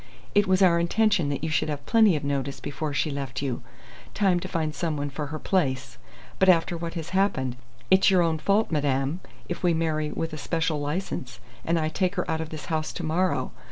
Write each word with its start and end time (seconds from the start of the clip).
It 0.33 0.47
was 0.47 0.63
our 0.63 0.79
intention 0.79 1.29
that 1.29 1.43
you 1.43 1.51
should 1.51 1.69
have 1.69 1.85
plenty 1.85 2.15
of 2.15 2.23
notice 2.23 2.59
before 2.59 2.91
she 2.91 3.11
left 3.11 3.43
you, 3.43 3.61
time 4.15 4.39
to 4.39 4.47
find 4.47 4.73
someone 4.73 5.11
for 5.11 5.27
her 5.27 5.37
place; 5.37 5.99
but 6.39 6.49
after 6.49 6.75
what 6.75 6.95
has 6.95 7.09
happened, 7.09 7.55
it's 7.91 8.09
your 8.09 8.23
own 8.23 8.39
fault, 8.39 8.71
madame, 8.71 9.19
if 9.47 9.61
we 9.61 9.75
marry 9.75 10.09
with 10.11 10.33
a 10.33 10.39
special 10.39 10.79
licence, 10.79 11.39
and 11.63 11.77
I 11.77 11.87
take 11.89 12.15
her 12.15 12.25
out 12.31 12.41
of 12.41 12.49
this 12.49 12.65
house 12.65 12.91
to 12.93 13.03
morrow. 13.03 13.51